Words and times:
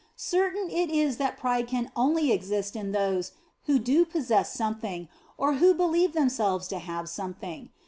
Certain 0.15 0.67
it 0.71 0.89
is 0.89 1.17
that 1.17 1.37
pride 1.37 1.67
can 1.67 1.91
only 1.95 2.31
exist 2.31 2.75
in 2.75 2.91
those 2.91 3.33
who 3.67 3.77
do 3.77 4.03
possess 4.03 4.51
something, 4.51 5.07
or 5.37 5.57
who 5.61 5.75
believe 5.75 6.13
themselves 6.13 6.67
to 6.69 6.79
have 6.79 7.07
something. 7.07 7.69